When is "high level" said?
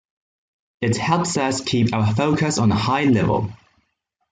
2.75-3.51